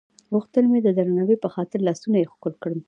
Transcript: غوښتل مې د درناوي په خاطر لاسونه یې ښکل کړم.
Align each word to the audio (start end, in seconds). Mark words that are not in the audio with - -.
غوښتل 0.33 0.65
مې 0.71 0.79
د 0.83 0.89
درناوي 0.97 1.37
په 1.43 1.49
خاطر 1.55 1.79
لاسونه 1.87 2.15
یې 2.21 2.29
ښکل 2.31 2.53
کړم. 2.63 2.79